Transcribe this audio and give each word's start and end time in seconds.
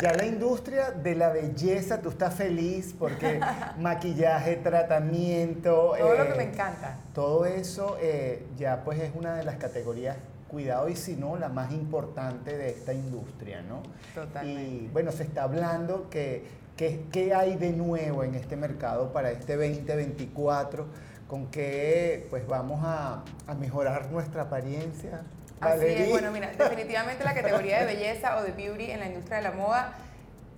ya 0.00 0.12
la 0.14 0.24
industria 0.26 0.90
de 0.90 1.14
la 1.14 1.30
belleza, 1.30 2.00
tú 2.00 2.10
estás 2.10 2.34
feliz 2.34 2.94
porque 2.98 3.40
maquillaje, 3.78 4.56
tratamiento. 4.56 5.92
Todo 5.98 6.14
lo 6.16 6.24
que 6.26 6.32
eh, 6.32 6.36
me 6.36 6.42
encanta. 6.44 6.96
Todo 7.14 7.44
eso 7.46 7.96
eh, 8.00 8.46
ya 8.58 8.82
pues 8.84 8.98
es 9.00 9.10
una 9.14 9.34
de 9.34 9.44
las 9.44 9.56
categorías, 9.56 10.16
cuidado 10.48 10.88
y 10.88 10.96
si 10.96 11.16
no, 11.16 11.36
la 11.36 11.48
más 11.48 11.72
importante 11.72 12.56
de 12.56 12.70
esta 12.70 12.92
industria, 12.92 13.62
¿no? 13.62 13.82
Totalmente. 14.14 14.62
Y 14.62 14.88
bueno, 14.92 15.12
se 15.12 15.22
está 15.22 15.44
hablando 15.44 16.08
que, 16.10 16.44
que- 16.76 17.04
qué 17.12 17.34
hay 17.34 17.56
de 17.56 17.70
nuevo 17.72 18.24
en 18.24 18.34
este 18.34 18.56
mercado 18.56 19.12
para 19.12 19.30
este 19.30 19.56
2024, 19.56 20.86
con 21.30 21.46
qué 21.46 22.26
pues 22.28 22.44
vamos 22.48 22.80
a, 22.82 23.22
a 23.46 23.54
mejorar 23.54 24.10
nuestra 24.10 24.42
apariencia. 24.42 25.22
Así 25.60 25.86
es, 25.86 26.10
bueno, 26.10 26.32
mira, 26.32 26.50
definitivamente 26.58 27.22
la 27.22 27.34
categoría 27.34 27.80
de 27.80 27.86
belleza 27.86 28.36
o 28.38 28.42
de 28.42 28.50
beauty 28.50 28.90
en 28.90 28.98
la 28.98 29.06
industria 29.06 29.36
de 29.36 29.44
la 29.44 29.52
moda 29.52 29.92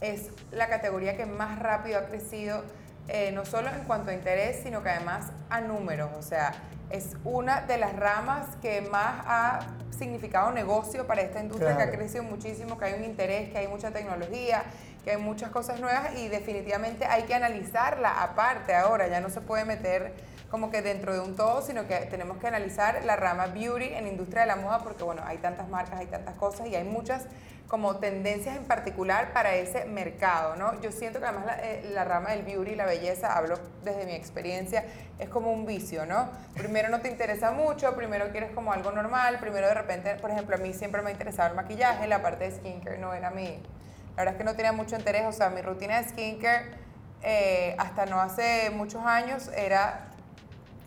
es 0.01 0.31
la 0.51 0.69
categoría 0.69 1.15
que 1.17 1.27
más 1.27 1.59
rápido 1.59 1.99
ha 1.99 2.07
crecido, 2.07 2.63
eh, 3.09 3.33
no 3.33 3.45
solo 3.45 3.69
en 3.69 3.85
cuanto 3.85 4.13
a 4.13 4.15
interés, 4.15 4.61
sino 4.63 4.83
que 4.83 4.89
además 4.89 5.27
a 5.51 5.61
números. 5.61 6.09
O 6.19 6.23
sea, 6.23 6.55
es 6.89 7.17
una 7.25 7.61
de 7.61 7.77
las 7.77 7.95
ramas 7.95 8.57
que 8.63 8.81
más 8.81 9.23
ha 9.27 9.61
significado 10.03 10.51
negocio 10.51 11.07
para 11.07 11.23
esta 11.23 11.41
industria, 11.41 11.77
que 11.77 11.83
ha 11.83 11.91
crecido 11.91 12.25
muchísimo, 12.25 12.77
que 12.77 12.87
hay 12.87 12.95
un 12.95 13.05
interés, 13.05 13.51
que 13.51 13.59
hay 13.59 13.69
mucha 13.69 13.93
tecnología, 13.93 14.65
que 15.05 15.13
hay 15.13 15.17
muchas 15.17 15.51
cosas 15.51 15.79
nuevas 15.81 16.17
y 16.17 16.29
definitivamente 16.29 17.05
hay 17.05 17.23
que 17.23 17.35
analizarla 17.35 18.23
aparte 18.23 18.75
ahora, 18.75 19.07
ya 19.07 19.21
no 19.21 19.31
se 19.31 19.41
puede 19.41 19.65
meter 19.65 20.13
como 20.51 20.71
que 20.71 20.83
dentro 20.83 21.15
de 21.15 21.21
un 21.21 21.37
todo, 21.37 21.63
sino 21.63 21.87
que 21.87 21.97
tenemos 22.11 22.39
que 22.39 22.49
analizar 22.49 23.05
la 23.05 23.17
rama 23.17 23.47
beauty 23.47 23.95
en 23.95 24.05
la 24.05 24.11
industria 24.11 24.43
de 24.43 24.49
la 24.49 24.57
moda 24.57 24.81
porque 24.81 25.05
bueno, 25.05 25.23
hay 25.25 25.39
tantas 25.39 25.69
marcas, 25.69 26.01
hay 26.01 26.07
tantas 26.07 26.37
cosas 26.37 26.67
y 26.67 26.75
hay 26.75 26.85
muchas 26.85 27.27
como 27.73 27.97
tendencias 27.97 28.55
en 28.55 28.65
particular 28.67 29.33
para 29.33 29.55
ese 29.55 29.87
mercado, 29.87 30.57
¿no? 30.57 30.79
Yo 30.83 30.93
siento 30.93 31.21
que 31.21 31.25
además 31.25 31.47
la, 31.47 31.59
eh, 31.63 32.05
rama 32.05 32.33
del 32.33 32.43
beauty, 32.43 32.75
la 32.75 32.85
belleza, 32.85 33.35
hablo 33.35 33.59
desde 33.83 34.05
mi 34.05 34.13
experiencia, 34.13 34.85
es 35.19 35.31
como 35.31 35.51
un 35.51 35.65
vicio, 35.65 36.05
¿no? 36.05 36.29
Primero 36.53 36.91
no 36.91 37.01
te 37.01 37.09
interesa 37.09 37.51
mucho, 37.51 37.97
primero 37.97 38.31
quieres 38.31 38.51
como 38.51 38.75
algo 38.75 38.93
normal, 38.93 39.39
primero 39.41 39.69
de 39.69 39.73
repente, 39.73 40.17
por 40.17 40.31
ejemplo, 40.31 40.57
a 40.57 40.59
mí 40.59 40.75
siempre 40.75 41.01
me 41.01 41.09
ha 41.09 41.13
interesado 41.13 41.49
el 41.49 41.57
maquillaje, 41.57 42.07
la 42.09 42.21
parte 42.21 42.45
de 42.45 42.57
skincare 42.57 42.99
no 42.99 43.15
era 43.15 43.31
mi, 43.31 43.47
la 43.47 44.17
verdad 44.17 44.35
es 44.35 44.39
que 44.39 44.45
no 44.45 44.55
tenía 44.55 44.73
mucho 44.73 44.95
interés, 44.95 45.25
o 45.25 45.33
sea, 45.33 45.49
mi 45.49 45.63
rutina 45.63 46.03
de 46.03 46.11
skincare 46.11 46.73
eh, 47.23 47.75
hasta 47.79 48.05
no 48.05 48.21
hace 48.21 48.69
muchos 48.69 49.03
años 49.07 49.49
era 49.57 50.12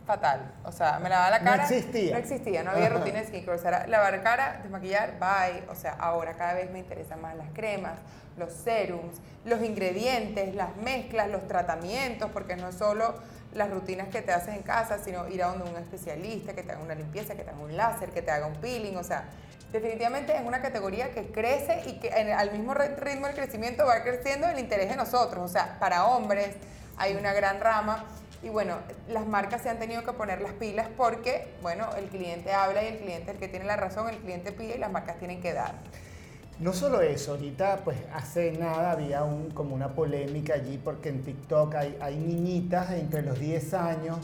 fatal. 0.05 0.51
O 0.63 0.71
sea, 0.71 0.99
me 0.99 1.09
lavaba 1.09 1.31
la 1.31 1.39
No 1.39 1.51
cara. 1.51 1.63
existía. 1.63 2.13
No 2.13 2.17
existía, 2.19 2.63
no 2.63 2.71
había 2.71 2.87
Ajá. 2.87 2.97
rutina 2.97 3.19
de 3.19 3.27
skincare. 3.27 3.57
O 3.57 3.61
sea, 3.61 3.69
era 3.69 3.87
lavar 3.87 4.21
cara, 4.23 4.59
desmaquillar, 4.61 5.13
bye. 5.19 5.63
O 5.69 5.75
sea, 5.75 5.93
ahora 5.93 6.33
cada 6.35 6.53
vez 6.53 6.69
me 6.71 6.79
interesan 6.79 7.21
más 7.21 7.35
las 7.35 7.47
cremas, 7.53 7.97
los 8.37 8.51
serums, 8.53 9.17
los 9.45 9.61
ingredientes, 9.63 10.53
las 10.55 10.75
mezclas, 10.77 11.29
los 11.29 11.47
tratamientos, 11.47 12.29
porque 12.31 12.55
no 12.55 12.69
es 12.69 12.75
solo 12.75 13.15
las 13.53 13.69
rutinas 13.69 14.09
que 14.09 14.21
te 14.21 14.33
haces 14.33 14.53
en 14.55 14.63
casa, 14.63 14.99
sino 15.03 15.27
ir 15.29 15.41
a 15.43 15.47
donde 15.47 15.69
un 15.69 15.77
especialista, 15.77 16.53
que 16.53 16.61
te 16.63 16.71
haga 16.73 16.81
una 16.81 16.95
limpieza, 16.95 17.35
que 17.35 17.43
te 17.43 17.49
haga 17.51 17.59
un 17.59 17.75
láser, 17.77 18.09
que 18.09 18.21
te 18.21 18.29
haga 18.31 18.47
un 18.47 18.55
peeling. 18.55 18.97
O 18.97 19.03
sea, 19.03 19.23
definitivamente 19.71 20.35
es 20.35 20.41
una 20.45 20.61
categoría 20.61 21.11
que 21.11 21.31
crece 21.31 21.81
y 21.85 21.99
que 21.99 22.09
en- 22.09 22.31
al 22.33 22.51
mismo 22.51 22.73
ritmo 22.73 23.27
del 23.27 23.35
crecimiento 23.35 23.85
va 23.85 24.03
creciendo 24.03 24.47
el 24.47 24.59
interés 24.59 24.89
de 24.89 24.95
nosotros. 24.97 25.43
O 25.43 25.47
sea, 25.47 25.77
para 25.79 26.05
hombres 26.05 26.49
hay 26.97 27.15
una 27.15 27.33
gran 27.33 27.59
rama. 27.61 28.05
Y 28.45 28.49
bueno, 28.49 28.75
las 29.09 29.25
marcas 29.25 29.63
se 29.63 29.69
han 29.69 29.79
tenido 29.79 30.03
que 30.03 30.13
poner 30.13 30.39
las 30.39 30.53
pilas 30.53 30.87
porque, 30.95 31.47
bueno, 31.63 31.89
el 31.97 32.05
cliente 32.09 32.53
habla 32.53 32.83
y 32.83 32.87
el 32.89 32.97
cliente 32.99 33.23
es 33.23 33.29
el 33.29 33.37
que 33.39 33.47
tiene 33.47 33.65
la 33.65 33.75
razón, 33.75 34.07
el 34.07 34.17
cliente 34.17 34.51
pide 34.51 34.75
y 34.75 34.77
las 34.77 34.91
marcas 34.91 35.17
tienen 35.17 35.41
que 35.41 35.51
dar. 35.51 35.73
No 36.59 36.71
solo 36.71 37.01
eso, 37.01 37.31
ahorita 37.31 37.81
pues 37.83 37.97
hace 38.13 38.51
nada 38.51 38.91
había 38.91 39.23
un, 39.23 39.49
como 39.49 39.73
una 39.73 39.95
polémica 39.95 40.53
allí 40.53 40.77
porque 40.77 41.09
en 41.09 41.23
TikTok 41.23 41.73
hay, 41.73 41.97
hay 41.99 42.17
niñitas 42.17 42.91
entre 42.91 43.23
los 43.23 43.39
10 43.39 43.73
años 43.73 44.19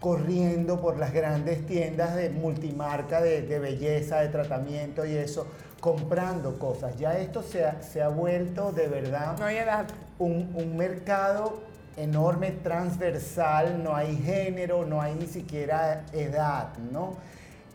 corriendo 0.00 0.80
por 0.80 0.98
las 0.98 1.12
grandes 1.12 1.64
tiendas 1.64 2.16
de 2.16 2.30
multimarca 2.30 3.20
de, 3.20 3.42
de 3.42 3.58
belleza, 3.60 4.18
de 4.20 4.28
tratamiento 4.28 5.06
y 5.06 5.14
eso, 5.16 5.46
comprando 5.80 6.58
cosas. 6.58 6.96
Ya 6.98 7.16
esto 7.18 7.42
se 7.44 7.64
ha, 7.64 7.82
se 7.82 8.02
ha 8.02 8.08
vuelto 8.08 8.72
de 8.72 8.88
verdad 8.88 9.38
No 9.38 9.46
hay 9.46 9.58
edad. 9.58 9.86
un, 10.18 10.52
un 10.54 10.76
mercado 10.76 11.60
enorme, 11.98 12.50
transversal, 12.52 13.82
no 13.82 13.94
hay 13.94 14.16
género, 14.16 14.84
no 14.84 15.00
hay 15.02 15.14
ni 15.14 15.26
siquiera 15.26 16.04
edad, 16.12 16.76
¿no? 16.92 17.16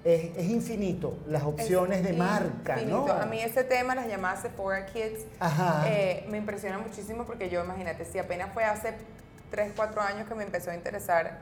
Es, 0.04 0.36
es 0.38 0.46
infinito 0.50 1.18
las 1.28 1.44
opciones 1.44 2.04
de 2.04 2.12
marca, 2.14 2.74
infinito. 2.74 3.08
¿no? 3.08 3.14
A 3.14 3.26
mí 3.26 3.40
ese 3.42 3.64
tema, 3.64 3.96
las 3.96 4.08
llamadas 4.08 4.42
Sephora 4.42 4.86
Kids, 4.86 5.22
Ajá. 5.40 5.84
eh, 5.88 6.26
me 6.30 6.38
impresiona 6.38 6.78
muchísimo 6.78 7.24
porque 7.26 7.50
yo, 7.50 7.64
imagínate, 7.64 8.04
si 8.04 8.20
apenas 8.20 8.52
fue 8.54 8.66
hace 8.66 8.94
3, 9.52 9.72
4 9.76 10.02
años 10.02 10.28
que 10.28 10.36
me 10.36 10.44
empezó 10.44 10.72
a 10.72 10.76
interesar 10.76 11.38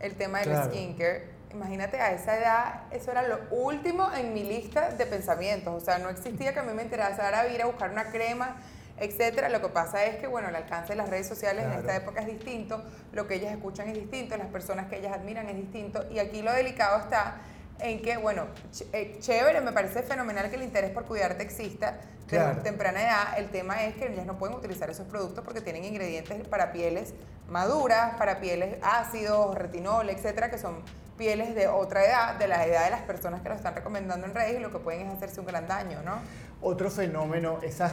el 0.00 0.14
tema 0.14 0.40
del 0.40 0.48
Claro. 0.50 0.70
skincare, 0.70 1.24
imagínate 1.52 2.00
a 2.00 2.12
esa 2.12 2.36
edad, 2.36 2.82
eso 2.90 3.10
era 3.12 3.22
lo 3.26 3.38
último 3.50 4.10
en 4.12 4.34
mi 4.34 4.42
lista 4.42 4.90
de 4.90 5.06
pensamientos. 5.06 5.74
O 5.74 5.84
sea, 5.84 5.98
no 5.98 6.10
existía 6.10 6.52
que 6.52 6.60
a 6.60 6.62
mí 6.64 6.72
me 6.74 6.82
interesara 6.82 7.46
ir 7.48 7.62
a 7.62 7.66
buscar 7.66 7.90
una 7.90 8.04
crema, 8.10 8.56
etcétera. 9.02 9.48
Lo 9.48 9.60
que 9.60 9.68
pasa 9.68 10.04
es 10.04 10.16
que, 10.16 10.26
bueno, 10.26 10.48
el 10.48 10.56
alcance 10.56 10.92
de 10.92 10.96
las 10.96 11.08
redes 11.08 11.26
sociales 11.26 11.64
en 11.64 11.72
esta 11.72 11.96
época 11.96 12.20
es 12.20 12.26
distinto, 12.26 12.82
lo 13.12 13.26
que 13.26 13.34
ellas 13.34 13.52
escuchan 13.52 13.88
es 13.88 13.94
distinto, 13.94 14.36
las 14.36 14.48
personas 14.48 14.88
que 14.88 14.98
ellas 14.98 15.12
admiran 15.12 15.48
es 15.48 15.56
distinto, 15.56 16.04
y 16.10 16.18
aquí 16.18 16.42
lo 16.42 16.52
delicado 16.52 17.00
está 17.00 17.36
en 17.82 18.00
que, 18.02 18.16
bueno, 18.16 18.46
ch- 18.72 18.86
eh, 18.92 19.16
chévere, 19.20 19.60
me 19.60 19.72
parece 19.72 20.02
fenomenal 20.02 20.48
que 20.50 20.56
el 20.56 20.62
interés 20.62 20.90
por 20.90 21.04
cuidarte 21.04 21.42
exista 21.42 21.92
de 21.92 21.98
Claro. 22.38 22.62
temprana 22.62 23.02
edad. 23.02 23.38
El 23.38 23.50
tema 23.50 23.82
es 23.84 23.94
que 23.96 24.06
ellas 24.12 24.24
no 24.26 24.38
pueden 24.38 24.56
utilizar 24.56 24.88
esos 24.88 25.06
productos 25.06 25.44
porque 25.44 25.60
tienen 25.60 25.84
ingredientes 25.84 26.46
para 26.48 26.72
pieles 26.72 27.12
maduras, 27.48 28.14
para 28.16 28.40
pieles 28.40 28.76
ácidos, 28.82 29.54
retinol, 29.54 30.08
etcétera, 30.08 30.50
que 30.50 30.58
son 30.58 30.76
pieles 31.18 31.54
de 31.54 31.68
otra 31.68 32.04
edad, 32.04 32.34
de 32.38 32.48
la 32.48 32.66
edad 32.66 32.84
de 32.84 32.90
las 32.90 33.02
personas 33.02 33.42
que 33.42 33.48
lo 33.50 33.54
están 33.54 33.74
recomendando 33.74 34.26
en 34.26 34.34
redes 34.34 34.56
y 34.58 34.60
lo 34.62 34.70
que 34.70 34.78
pueden 34.78 35.06
es 35.08 35.12
hacerse 35.14 35.40
un 35.40 35.46
gran 35.46 35.68
daño, 35.68 36.00
¿no? 36.02 36.14
Otro 36.62 36.90
fenómeno, 36.90 37.58
esas, 37.62 37.92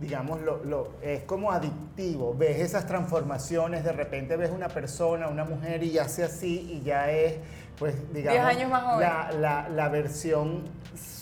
digamos, 0.00 0.40
lo, 0.40 0.64
lo- 0.64 0.92
es 1.02 1.24
como 1.24 1.52
adictivo. 1.52 2.32
Ves 2.34 2.60
esas 2.60 2.86
transformaciones, 2.86 3.84
de 3.84 3.92
repente 3.92 4.36
ves 4.36 4.50
una 4.50 4.68
persona, 4.68 5.28
una 5.28 5.44
mujer 5.44 5.82
y 5.82 5.98
hace 5.98 6.24
así 6.24 6.60
y 6.80 6.82
ya 6.82 7.10
es, 7.10 7.34
pues, 7.78 7.94
digamos, 8.12 8.40
años 8.44 8.70
más 8.70 8.82
joven. 8.84 9.00
La, 9.00 9.32
la- 9.32 9.68
la 9.68 9.88
versión 9.88 10.64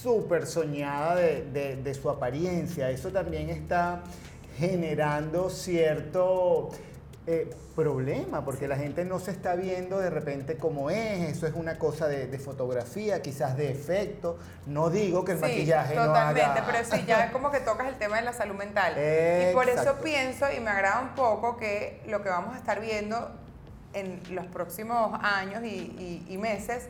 súper 0.03 0.47
soñada 0.47 1.15
de, 1.17 1.43
de- 1.53 1.77
de 1.77 1.95
su 1.95 2.11
apariencia. 2.11 2.91
Eso 2.91 3.11
también 3.11 3.49
está 3.51 4.03
generando 4.59 5.49
cierto 5.51 6.71
eh, 7.27 7.49
problema, 7.77 8.45
porque 8.45 8.67
la 8.69 8.77
gente 8.77 9.05
no 9.05 9.19
se 9.21 9.31
está 9.31 9.55
viendo 9.55 9.99
de 9.99 10.11
repente 10.11 10.57
como 10.57 10.91
es, 10.91 11.21
eso 11.31 11.47
es 11.47 11.55
una 11.55 11.79
cosa 11.79 12.07
de, 12.09 12.27
de 12.27 12.39
fotografía, 12.39 13.23
quizás 13.23 13.57
de 13.57 13.71
efecto. 13.71 14.39
No 14.67 14.91
digo 14.91 15.25
que 15.25 15.33
el 15.33 15.39
Sí, 15.39 15.43
maquillaje 15.45 15.95
no 15.95 16.07
totalmente, 16.07 16.43
haga... 16.61 16.67
pero 16.67 16.85
sí, 16.85 17.05
ya 17.07 17.31
como 17.33 17.51
que 17.51 17.61
tocas 17.61 17.87
el 17.89 17.95
tema 17.95 18.17
de 18.17 18.23
la 18.23 18.33
salud 18.33 18.57
mental. 18.57 18.93
Y 18.95 19.55
por 19.55 19.69
eso 19.69 19.97
pienso 20.03 20.47
y 20.55 20.61
me 20.61 20.71
agrada 20.71 21.01
un 21.01 21.15
poco 21.15 21.57
que 21.57 22.03
lo 22.09 22.23
que 22.23 22.29
vamos 22.29 22.55
a 22.55 22.59
estar 22.59 22.81
viendo 22.81 23.31
en 23.95 24.21
los 24.35 24.47
próximos 24.47 25.19
años 25.23 25.63
y, 25.65 25.69
y- 25.69 26.27
y 26.29 26.39
meses 26.39 26.89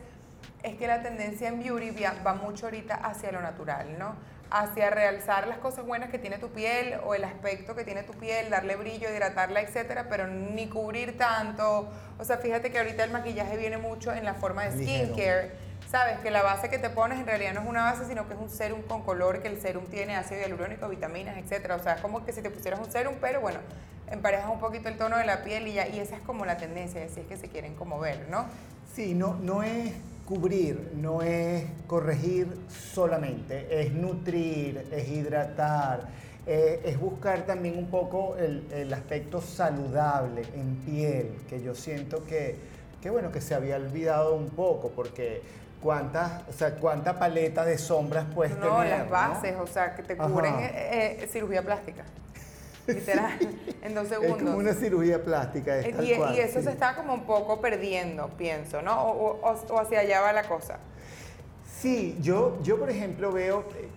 es 0.63 0.75
que 0.75 0.87
la 0.87 1.01
tendencia 1.03 1.47
en 1.49 1.61
beauty 1.61 1.91
va, 2.03 2.13
va 2.25 2.33
mucho 2.35 2.65
ahorita 2.67 2.95
hacia 2.95 3.31
lo 3.31 3.41
natural, 3.41 3.97
¿no? 3.99 4.15
Hacia 4.49 4.89
realzar 4.91 5.47
las 5.47 5.57
cosas 5.57 5.85
buenas 5.85 6.09
que 6.09 6.19
tiene 6.19 6.37
tu 6.37 6.49
piel 6.49 6.95
o 7.05 7.15
el 7.15 7.23
aspecto 7.23 7.75
que 7.75 7.83
tiene 7.83 8.03
tu 8.03 8.13
piel, 8.13 8.49
darle 8.49 8.75
brillo, 8.75 9.09
hidratarla, 9.09 9.61
etcétera, 9.61 10.05
pero 10.09 10.27
ni 10.27 10.69
cubrir 10.69 11.17
tanto. 11.17 11.89
O 12.19 12.23
sea, 12.23 12.37
fíjate 12.37 12.71
que 12.71 12.77
ahorita 12.77 13.03
el 13.03 13.11
maquillaje 13.11 13.57
viene 13.57 13.77
mucho 13.77 14.13
en 14.13 14.23
la 14.25 14.35
forma 14.35 14.63
de 14.65 14.71
skincare. 14.85 15.51
Sabes 15.89 16.19
que 16.19 16.31
la 16.31 16.43
base 16.43 16.69
que 16.69 16.77
te 16.79 16.89
pones 16.89 17.19
en 17.19 17.25
realidad 17.25 17.53
no 17.53 17.61
es 17.61 17.67
una 17.67 17.83
base, 17.83 18.05
sino 18.05 18.27
que 18.27 18.35
es 18.35 18.39
un 18.39 18.49
serum 18.49 18.81
con 18.83 19.01
color, 19.03 19.41
que 19.41 19.47
el 19.47 19.59
serum 19.59 19.85
tiene 19.87 20.15
ácido 20.15 20.41
hialurónico, 20.41 20.87
vitaminas, 20.87 21.35
etcétera. 21.37 21.75
O 21.75 21.79
sea, 21.83 21.93
es 21.95 22.01
como 22.01 22.23
que 22.25 22.31
si 22.31 22.41
te 22.41 22.49
pusieras 22.51 22.79
un 22.79 22.91
serum, 22.91 23.15
pero 23.19 23.41
bueno, 23.41 23.59
emparejas 24.11 24.49
un 24.51 24.59
poquito 24.59 24.89
el 24.89 24.97
tono 24.97 25.17
de 25.17 25.25
la 25.25 25.43
piel 25.43 25.67
y 25.67 25.73
ya, 25.73 25.87
y 25.87 25.99
esa 25.99 26.15
es 26.15 26.21
como 26.21 26.45
la 26.45 26.57
tendencia, 26.57 27.03
así 27.03 27.21
es 27.21 27.27
que 27.27 27.37
se 27.37 27.47
quieren 27.49 27.75
como 27.75 27.99
ver, 27.99 28.27
¿no? 28.29 28.45
Sí, 28.93 29.13
no, 29.13 29.35
no 29.35 29.63
es 29.63 29.93
cubrir, 30.25 30.91
no 30.95 31.21
es 31.21 31.65
corregir 31.87 32.47
solamente, 32.69 33.81
es 33.81 33.91
nutrir, 33.93 34.87
es 34.91 35.09
hidratar, 35.09 36.07
eh, 36.45 36.81
es 36.85 36.99
buscar 36.99 37.45
también 37.45 37.77
un 37.77 37.89
poco 37.89 38.35
el, 38.37 38.67
el 38.71 38.93
aspecto 38.93 39.41
saludable 39.41 40.43
en 40.55 40.75
piel, 40.85 41.35
que 41.49 41.61
yo 41.61 41.73
siento 41.73 42.25
que, 42.25 42.57
que, 43.01 43.09
bueno, 43.09 43.31
que 43.31 43.41
se 43.41 43.55
había 43.55 43.77
olvidado 43.77 44.35
un 44.35 44.49
poco, 44.49 44.91
porque 44.91 45.41
cuántas, 45.81 46.47
o 46.47 46.53
sea, 46.53 46.75
cuánta 46.75 47.19
paleta 47.19 47.65
de 47.65 47.77
sombras 47.77 48.25
puedes 48.33 48.57
no, 48.57 48.77
tener. 48.77 48.99
las 48.99 49.09
bases, 49.09 49.55
o 49.59 49.67
sea, 49.67 49.93
que 49.95 50.03
te 50.03 50.15
cubren 50.15 50.55
eh, 50.59 51.17
eh, 51.21 51.27
cirugía 51.31 51.61
plástica. 51.61 52.03
Literal, 52.87 53.39
en 53.81 53.93
dos 53.95 54.03
Es 54.05 54.09
segundos. 54.09 54.37
como 54.39 54.57
una 54.57 54.73
cirugía 54.73 55.23
plástica. 55.23 55.77
es 55.79 55.87
y, 56.09 56.15
cual, 56.15 56.35
y 56.35 56.39
eso 56.39 56.59
sí. 56.59 56.65
se 56.65 56.71
está 56.71 56.95
como 56.95 57.13
un 57.13 57.23
poco 57.25 57.61
perdiendo, 57.61 58.27
pienso, 58.37 58.81
¿no? 58.81 59.01
O, 59.03 59.39
o- 59.41 59.73
o 59.73 59.79
hacia 59.79 59.99
allá 60.01 60.21
va 60.21 60.33
la 60.33 60.43
cosa. 60.47 60.79
Sí, 61.79 62.17
yo, 62.21 62.57
yo 62.63 62.77
por 62.79 62.89
ejemplo 62.89 63.31
veo, 63.31 63.65
eh, 63.77 63.87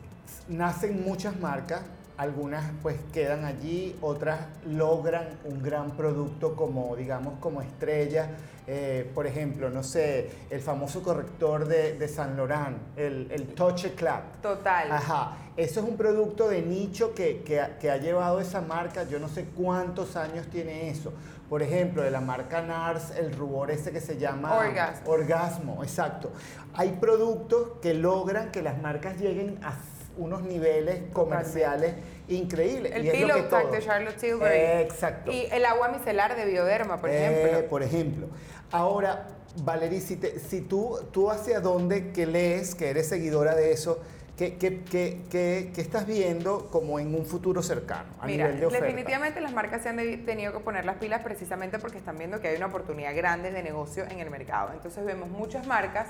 nacen 0.49 1.05
muchas 1.05 1.37
marcas 1.39 1.83
algunas 2.17 2.65
pues 2.83 2.97
quedan 3.13 3.45
allí, 3.45 3.97
otras 4.01 4.41
logran 4.67 5.29
un 5.45 5.63
gran 5.63 5.91
producto 5.93 6.57
como, 6.57 6.97
digamos, 6.97 7.35
como 7.41 7.63
estrella. 7.63 8.31
Eh, 8.69 9.09
por 9.15 9.29
ejemplo, 9.29 9.71
no 9.71 9.85
sé, 9.85 10.29
el 10.51 10.61
famoso 10.61 11.01
corrector 11.01 11.69
de, 11.69 11.97
de 11.97 12.09
San 12.09 12.37
Laurent, 12.37 12.77
el, 12.97 13.31
el 13.31 13.47
Touch 13.55 13.87
Club. 13.95 14.23
Total. 14.43 14.91
Ajá, 14.91 15.37
eso 15.57 15.81
es 15.81 15.87
un 15.87 15.97
producto 15.97 16.49
de 16.49 16.63
nicho 16.63 17.15
que, 17.15 17.43
que, 17.43 17.65
que 17.81 17.91
ha 17.93 17.97
llevado 17.99 18.41
esa 18.41 18.61
marca, 18.61 19.05
yo 19.05 19.21
no 19.21 19.29
sé 19.29 19.45
cuántos 19.57 20.17
años 20.17 20.49
tiene 20.49 20.91
eso. 20.91 21.13
Por 21.49 21.63
ejemplo, 21.63 22.03
de 22.03 22.11
la 22.11 22.21
marca 22.21 22.61
NARS, 22.61 23.13
el 23.13 23.33
rubor 23.33 23.71
ese 23.71 23.93
que 23.93 24.01
se 24.01 24.17
llama 24.19 24.53
Orgasmo. 24.53 25.11
Orgasmo, 25.13 25.85
exacto. 25.85 26.33
Hay 26.75 26.99
productos 27.01 27.79
que 27.81 27.95
logran 27.95 28.51
que 28.51 28.63
las 28.63 28.83
marcas 28.83 29.17
lleguen 29.21 29.61
a 29.63 29.75
unos 30.17 30.43
niveles 30.43 31.01
comerciales 31.13 31.95
increíbles. 32.29 32.93
El 32.95 33.05
y 33.05 33.09
es 33.11 33.21
lo 33.21 33.35
que 33.35 33.43
todo- 33.43 33.71
de 33.71 33.81
Charlotte 33.81 34.17
Tilbury. 34.17 34.51
Exacto. 34.55 35.31
Y 35.33 35.47
el 35.53 35.65
agua 35.65 35.89
micelar 35.89 36.37
de 36.37 36.45
Bioderma, 36.47 37.01
por 37.01 37.11
ejemplo. 37.11 37.59
Eh, 37.59 37.63
por 37.65 37.83
ejemplo. 37.83 38.27
Ahora, 38.73 39.29
Valerie, 39.63 40.01
si, 40.01 40.17
te- 40.17 40.39
si 40.39 40.61
tú, 40.61 40.99
tú 41.13 41.31
hacia 41.31 41.61
dónde 41.61 42.11
que 42.13 42.27
lees, 42.27 42.75
que 42.75 42.91
eres 42.91 43.09
seguidora 43.09 43.55
de 43.55 43.73
eso, 43.73 44.01
¿qué, 44.37 44.57
qué, 44.57 44.83
qué- 44.83 45.23
qué- 45.31 45.71
qué 45.75 45.81
estás 45.81 46.07
viendo 46.07 46.69
como 46.71 46.99
en 46.99 47.15
un 47.15 47.25
futuro 47.25 47.63
cercano 47.63 48.09
a 48.21 48.27
Mira, 48.27 48.45
nivel 48.47 48.61
de 48.61 48.67
oferta? 48.67 48.85
definitivamente 48.85 49.41
las 49.41 49.53
marcas 49.53 49.83
se 49.83 49.89
han 49.89 49.97
de- 49.97 50.19
tenido 50.19 50.53
que 50.53 50.59
poner 50.61 50.85
las 50.85 50.97
pilas 50.97 51.23
precisamente 51.23 51.79
porque 51.79 51.97
están 51.99 52.19
viendo 52.19 52.41
que 52.41 52.49
hay 52.49 52.57
una 52.57 52.67
oportunidad 52.67 53.15
grande 53.17 53.51
de 53.51 53.63
negocio 53.63 54.05
en 54.11 54.19
el 54.21 54.29
mercado. 54.31 54.73
Entonces 54.75 55.05
vemos 55.07 55.29
muchas 55.31 55.67
marcas 55.67 56.09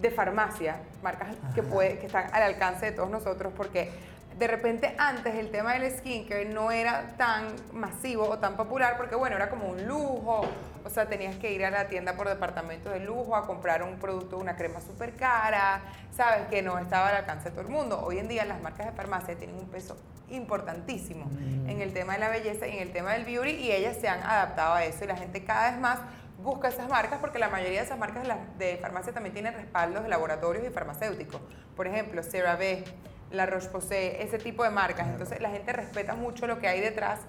de 0.00 0.10
farmacia, 0.10 0.76
marcas 1.02 1.28
que, 1.54 1.62
puede- 1.62 1.98
que 1.98 2.06
están 2.06 2.26
al 2.32 2.42
alcance 2.42 2.86
de 2.86 2.92
todos 2.92 3.10
nosotros 3.10 3.52
porque 3.56 3.90
de 4.38 4.48
repente 4.48 4.94
antes 4.98 5.32
el 5.36 5.50
tema 5.52 5.74
del 5.74 5.88
skincare 5.96 6.46
no 6.46 6.72
era 6.72 7.14
tan 7.16 7.46
masivo 7.72 8.24
o 8.28 8.38
tan 8.38 8.56
popular 8.56 8.96
porque 8.96 9.14
bueno, 9.14 9.36
era 9.36 9.48
como 9.48 9.68
un 9.68 9.86
lujo, 9.86 10.44
o 10.84 10.90
sea, 10.90 11.06
tenías 11.06 11.36
que 11.36 11.52
ir 11.52 11.64
a 11.64 11.70
la 11.70 11.86
tienda 11.86 12.14
por 12.16 12.28
departamento 12.28 12.90
de 12.90 12.98
lujo 12.98 13.36
a 13.36 13.46
comprar 13.46 13.84
un 13.84 13.96
producto, 14.00 14.36
una 14.36 14.56
crema 14.56 14.80
súper 14.80 15.14
cara, 15.14 15.80
sabes 16.14 16.48
que 16.48 16.62
no 16.62 16.76
estaba 16.78 17.10
al 17.10 17.16
alcance 17.16 17.44
de 17.44 17.50
todo 17.52 17.60
el 17.62 17.68
mundo. 17.68 18.02
Hoy 18.04 18.18
en 18.18 18.26
día 18.26 18.44
las 18.44 18.60
marcas 18.60 18.86
de 18.86 18.92
farmacia 18.92 19.36
tienen 19.36 19.56
un 19.56 19.68
peso 19.68 19.96
importantísimo 20.28 21.26
en 21.68 21.80
el 21.80 21.92
tema 21.92 22.14
de 22.14 22.18
la 22.18 22.28
belleza 22.28 22.66
y 22.66 22.72
en 22.76 22.82
el 22.82 22.92
tema 22.92 23.12
del 23.12 23.24
beauty 23.24 23.50
y 23.50 23.70
ellas 23.72 23.96
se 24.00 24.08
han 24.08 24.20
adaptado 24.22 24.74
a 24.74 24.84
eso 24.84 25.04
y 25.04 25.06
la 25.06 25.16
gente 25.16 25.44
cada 25.44 25.70
vez 25.70 25.78
más 25.80 26.00
busca 26.44 26.68
esas 26.68 26.88
marcas 26.88 27.18
porque 27.20 27.38
la 27.38 27.48
mayoría 27.48 27.80
de 27.80 27.86
esas 27.86 27.98
marcas 27.98 28.28
de, 28.58 28.76
farmacia 28.76 29.12
también 29.12 29.32
tienen 29.32 29.54
respaldos 29.54 30.02
de 30.02 30.08
laboratorios 30.08 30.64
y 30.64 30.70
farmacéuticos. 30.70 31.40
Por 31.74 31.86
ejemplo, 31.86 32.22
CeraVe, 32.22 32.84
La 33.32 33.46
Roche-Posay, 33.46 34.18
ese 34.20 34.38
tipo 34.38 34.62
de 34.62 34.70
marcas. 34.70 35.08
Entonces 35.08 35.40
la 35.40 35.50
gente 35.50 35.72
respeta 35.72 36.14
mucho 36.14 36.46
lo 36.46 36.60
que 36.60 36.68
hay 36.68 36.80
detrás 36.80 37.20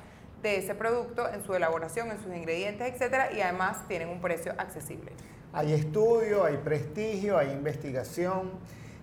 de 0.44 0.58
ese 0.58 0.76
producto 0.76 1.28
en 1.32 1.44
su 1.44 1.56
elaboración, 1.56 2.12
en 2.12 2.22
sus 2.22 2.36
ingredientes, 2.36 2.94
etcétera, 2.94 3.32
y 3.32 3.42
además 3.42 3.88
tienen 3.88 4.10
un 4.10 4.22
precio 4.22 4.54
accesible. 4.58 5.12
Hay 5.54 5.74
estudio, 5.74 6.44
hay 6.44 6.58
prestigio, 6.58 7.38
hay 7.38 7.52
investigación. 7.52 8.52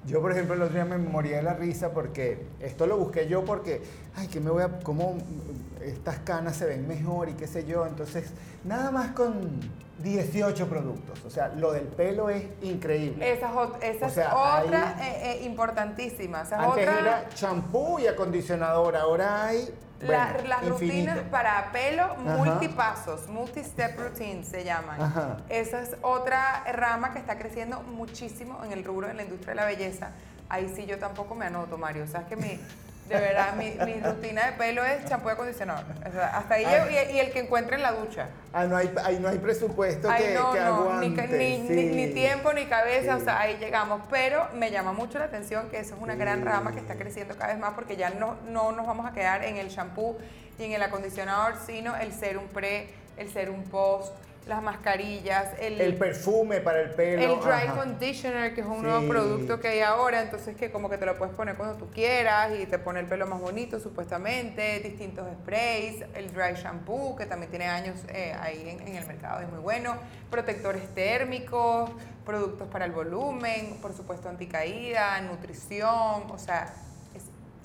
Yo, 0.04 0.20
por 0.20 0.32
ejemplo, 0.32 0.54
el 0.54 0.62
otro 0.62 0.74
día 0.74 0.84
me 0.84 0.98
moría 0.98 1.36
de 1.36 1.42
la 1.42 1.54
risa 1.54 1.92
porque 1.92 2.46
esto 2.60 2.86
lo 2.86 2.96
busqué 2.96 3.28
yo 3.28 3.44
porque, 3.44 3.82
ay, 4.16 4.26
que 4.26 4.40
me 4.40 4.50
voy 4.50 4.62
a, 4.62 4.80
cómo 4.80 5.16
estas 5.80 6.18
canas 6.20 6.56
se 6.56 6.66
ven 6.66 6.88
mejor 6.88 7.28
y 7.28 7.34
qué 7.34 7.46
sé 7.46 7.64
yo. 7.64 7.86
Entonces, 7.86 8.32
nada 8.64 8.90
más 8.90 9.12
con 9.12 9.60
18 10.02 10.66
productos. 10.68 11.24
O 11.24 11.30
sea, 11.30 11.48
lo 11.48 11.72
del 11.72 11.84
pelo 11.84 12.30
es 12.30 12.44
increíble. 12.62 13.32
Esa 13.32 13.50
es, 13.80 13.96
esa 13.96 14.06
O 14.06 14.08
es 14.08 14.14
sea, 14.14 14.62
otra 14.62 14.96
eh, 15.00 15.38
eh, 15.40 15.44
importantísima. 15.44 16.42
Esa 16.42 16.56
es 16.56 16.62
Antes 16.68 16.88
otra, 16.88 17.00
era 17.00 17.28
champú 17.34 17.98
y 18.00 18.08
acondicionador, 18.08 18.96
ahora 18.96 19.46
hay 19.46 19.72
La- 20.02 20.32
bueno, 20.32 20.48
las 20.48 20.62
infinito. 20.64 21.10
rutinas 21.12 21.18
para 21.30 21.70
pelo 21.72 22.02
Ajá. 22.04 22.16
multipasos, 22.36 23.28
multi-step 23.28 23.98
routines 23.98 24.48
se 24.48 24.64
llaman. 24.64 25.00
Ajá. 25.00 25.38
Esa 25.48 25.80
es 25.80 25.96
otra 26.02 26.64
rama 26.72 27.12
que 27.12 27.18
está 27.18 27.38
creciendo 27.38 27.80
muchísimo 27.82 28.62
en 28.64 28.72
el 28.72 28.84
rubro 28.84 29.08
de 29.08 29.14
la 29.14 29.22
industria 29.22 29.50
de 29.50 29.54
la 29.56 29.64
belleza. 29.66 30.10
Ahí 30.48 30.70
sí 30.74 30.86
yo 30.86 30.98
tampoco 30.98 31.34
me 31.34 31.46
anoto, 31.46 31.78
Mario. 31.78 32.06
Sabes 32.06 32.28
que 32.28 32.36
mi, 32.36 32.60
de 33.12 33.20
verdad, 33.20 33.54
mi, 33.54 33.70
mi 33.84 34.00
rutina 34.00 34.46
de 34.46 34.52
pelo 34.52 34.84
es 34.84 35.04
champú 35.06 35.28
y 35.28 35.32
acondicionador. 35.32 35.84
O 36.08 36.12
sea, 36.12 36.36
hasta 36.36 36.54
ahí 36.54 36.64
Ah. 36.64 36.70
llego 36.86 36.90
y, 36.90 37.14
y 37.16 37.20
el 37.20 37.30
que 37.32 37.40
encuentre 37.40 37.76
en 37.76 37.82
la 37.82 37.92
ducha. 37.92 38.28
Ah, 38.52 38.64
no 38.64 38.76
hay, 38.76 38.92
ahí 39.04 39.18
no 39.20 39.28
hay 39.28 39.38
presupuesto 39.38 40.10
Ay, 40.10 40.24
que, 40.24 40.34
no, 40.34 40.52
que 40.52 40.60
no, 40.60 40.66
aguante. 40.66 41.08
ni, 41.08 41.16
ca- 41.16 41.26
ni, 41.26 41.58
ni- 41.58 41.68
sí. 41.68 41.90
ni 41.94 42.06
tiempo 42.08 42.52
ni 42.52 42.66
cabeza, 42.66 43.16
Sí. 43.16 43.22
o 43.22 43.24
sea, 43.24 43.40
ahí 43.40 43.56
llegamos. 43.58 44.02
Pero 44.10 44.46
me 44.54 44.70
llama 44.70 44.92
mucho 44.92 45.18
la 45.18 45.26
atención 45.26 45.68
que 45.70 45.78
eso 45.80 45.94
es 45.94 46.00
una 46.00 46.14
gran 46.14 46.44
rama 46.44 46.72
que 46.72 46.80
está 46.80 46.94
creciendo 46.96 47.34
cada 47.36 47.48
vez 47.52 47.58
más 47.60 47.74
porque 47.74 47.96
ya 47.96 48.10
no, 48.10 48.36
no 48.48 48.72
nos 48.72 48.86
vamos 48.86 49.06
a 49.06 49.12
quedar 49.12 49.44
en 49.44 49.56
el 49.56 49.68
shampoo 49.68 50.18
y 50.58 50.64
en 50.64 50.72
el 50.72 50.82
acondicionador, 50.82 51.54
sino 51.66 51.96
el 51.96 52.12
serum 52.12 52.46
pre, 52.48 52.88
el 53.16 53.30
serum 53.32 53.62
post, 53.64 54.14
las 54.46 54.60
mascarillas, 54.60 55.54
el, 55.60 55.80
El 55.80 55.94
perfume 55.96 56.60
para 56.60 56.80
el 56.80 56.90
pelo. 56.90 57.22
el 57.22 57.40
dry 57.40 57.68
ajá. 57.68 57.76
conditioner, 57.76 58.54
que 58.54 58.60
es 58.62 58.66
un 58.66 58.76
Sí. 58.78 58.82
nuevo 58.82 59.06
producto 59.08 59.60
que 59.60 59.68
hay 59.68 59.80
ahora, 59.80 60.20
entonces 60.20 60.56
que 60.56 60.72
como 60.72 60.90
que 60.90 60.98
te 60.98 61.06
lo 61.06 61.16
puedes 61.16 61.32
poner 61.34 61.54
cuando 61.56 61.76
tú 61.76 61.88
quieras 61.90 62.50
y 62.58 62.66
te 62.66 62.78
pone 62.80 62.98
el 63.00 63.06
pelo 63.06 63.26
más 63.28 63.40
bonito 63.40 63.78
supuestamente, 63.78 64.80
distintos 64.80 65.26
sprays, 65.42 66.04
el 66.14 66.32
dry 66.32 66.54
shampoo, 66.56 67.14
que 67.14 67.26
también 67.26 67.50
tiene 67.50 67.66
años 67.68 67.96
eh, 68.08 68.34
ahí 68.40 68.68
en, 68.68 68.88
en 68.88 68.96
el 68.96 69.06
mercado, 69.06 69.40
es 69.42 69.48
muy 69.48 69.60
bueno, 69.60 69.94
protectores 70.28 70.92
térmicos, 70.94 71.90
productos 72.26 72.66
para 72.66 72.84
el 72.84 72.90
volumen, 72.92 73.78
por 73.80 73.92
supuesto 73.94 74.28
anticaída, 74.28 75.20
nutrición, 75.20 76.30
o 76.30 76.36
sea, 76.38 76.74
es 77.14 77.22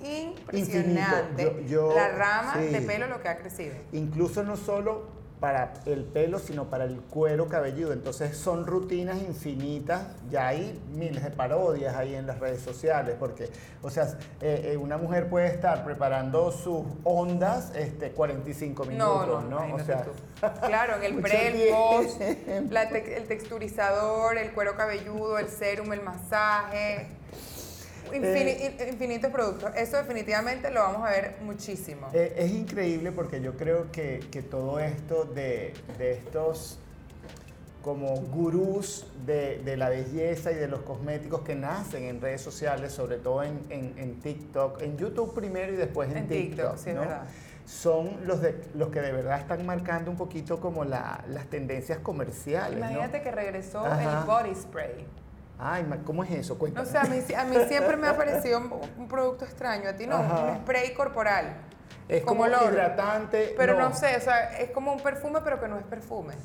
impresionante 0.08 1.44
Yo- 1.44 1.90
yo- 1.90 1.96
la 1.96 2.10
rama 2.10 2.54
sí. 2.60 2.68
de 2.68 2.82
pelo 2.82 3.08
lo 3.08 3.22
que 3.22 3.30
ha 3.30 3.38
crecido. 3.38 3.74
Incluso 3.92 4.44
no 4.44 4.56
solo 4.58 5.17
para 5.40 5.74
el 5.86 6.04
pelo, 6.04 6.40
sino 6.40 6.66
para 6.66 6.86
el 6.86 7.00
cuero 7.00 7.48
cabelludo. 7.48 7.94
Entonces 7.94 8.36
son 8.38 8.66
rutinas 8.66 9.22
infinitas. 9.22 10.08
Ya 10.32 10.48
hay 10.48 10.82
miles 10.94 11.24
de 11.24 11.30
parodias 11.32 11.96
ahí 11.96 12.16
en 12.16 12.26
las 12.26 12.40
redes 12.40 12.62
sociales, 12.62 13.16
porque, 13.20 13.50
o 13.84 13.90
sea, 13.92 14.18
eh, 14.42 14.72
eh, 14.74 14.78
una 14.78 14.98
mujer 14.98 15.30
puede 15.30 15.48
estar 15.48 15.84
preparando 15.86 16.52
sus 16.52 16.84
ondas 17.04 17.72
este, 17.76 18.12
45 18.12 18.86
minutos, 18.86 19.44
No, 19.44 19.50
¿no? 19.50 19.68
no, 19.68 19.76
O 19.76 19.80
sea. 19.80 20.06
Claro, 20.68 20.96
en 20.98 21.04
el 21.04 21.22
pre, 21.22 21.66
el 21.68 21.74
post, 21.74 22.18
tiempo. 22.20 22.74
la 22.74 22.90
tex- 22.90 23.08
el 23.18 23.28
texturizador, 23.28 24.38
el 24.38 24.52
cuero 24.54 24.76
cabelludo, 24.76 25.40
el 25.40 25.48
serum, 25.50 25.94
el 25.94 26.02
masaje. 26.04 27.08
Infini- 28.14 28.58
Eh. 28.60 28.76
in- 28.82 28.88
infinitos 28.90 29.32
productos. 29.32 29.72
Eso 29.76 29.98
definitivamente 29.98 30.70
lo 30.72 30.82
vamos 30.82 31.08
a 31.08 31.12
ver 31.12 31.36
muchísimo. 31.42 32.08
Eh, 32.14 32.34
es 32.38 32.52
increíble 32.52 33.12
porque 33.12 33.42
yo 33.42 33.56
creo 33.58 33.92
que, 33.92 34.20
que 34.32 34.42
todo 34.42 34.80
esto 34.80 35.26
de, 35.26 35.74
de 35.98 36.12
estos 36.14 36.80
como 37.82 38.16
gurús 38.18 39.08
de, 39.26 39.60
de 39.64 39.78
la 39.78 39.88
belleza 39.90 40.52
y 40.52 40.56
de 40.56 40.68
los 40.68 40.82
cosméticos 40.82 41.42
que 41.42 41.56
nacen 41.56 42.04
en 42.04 42.20
redes 42.20 42.42
sociales, 42.42 42.92
sobre 42.92 43.18
todo 43.18 43.44
en, 43.44 43.62
en- 43.70 43.94
en 43.98 44.20
TikTok, 44.20 44.82
en 44.82 44.98
YouTube 44.98 45.34
primero 45.34 45.72
y 45.74 45.78
después 45.78 46.10
en, 46.12 46.18
En 46.18 46.28
TikTok, 46.28 46.78
sí, 46.78 46.90
es 46.90 46.96
¿no? 46.96 47.02
verdad. 47.02 47.24
son 47.66 48.26
los, 48.26 48.42
de, 48.42 48.56
los 48.76 48.90
que 48.90 49.00
de 49.02 49.12
verdad 49.14 49.40
están 49.40 49.66
marcando 49.66 50.12
un 50.12 50.18
poquito 50.18 50.60
como 50.60 50.84
la- 50.84 51.24
las 51.30 51.48
tendencias 51.48 52.00
comerciales. 52.00 52.78
¿no? 52.80 52.86
Imagínate 52.86 53.22
que 53.22 53.32
regresó 53.32 53.86
Ajá. 53.86 54.20
el 54.22 54.26
body 54.26 54.56
spray. 54.56 55.06
Ay, 55.60 55.86
¿cómo 56.06 56.24
es 56.24 56.32
eso? 56.32 56.58
No 56.74 56.86
sé, 56.86 56.98
a 56.98 57.04
mí, 57.06 57.20
a 57.36 57.44
mí 57.46 57.56
siempre 57.68 57.98
me 57.98 58.08
ha 58.08 58.16
parecido 58.18 58.60
un, 58.60 58.72
un 58.98 59.08
producto 59.08 59.46
extraño. 59.46 59.90
A 59.90 59.94
ti 59.94 60.06
no, 60.06 60.18
Ajá. 60.18 60.44
un 60.52 60.58
spray 60.58 60.94
corporal. 60.94 61.58
es 62.08 62.24
como 62.24 62.44
como, 62.44 62.56
olor. 62.56 62.72
hidratante. 62.74 63.54
Pero 63.58 63.78
no. 63.80 63.94
sé, 63.96 64.16
o 64.18 64.22
sea, 64.22 64.58
es 64.60 64.70
como 64.72 64.94
un 64.94 65.02
perfume, 65.02 65.40
pero 65.44 65.60
que 65.60 65.68
no 65.68 65.78
es 65.80 65.86
perfume. 65.86 66.36